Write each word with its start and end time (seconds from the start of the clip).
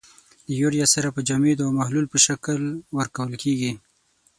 د 0.47 0.49
یوریا 0.61 0.87
سره 0.93 1.07
په 1.15 1.19
جامدو 1.27 1.65
او 1.65 1.71
محلول 1.79 2.05
په 2.09 2.17
شکل 2.25 2.61
ورکول 2.97 3.31
کیږي. 3.43 3.71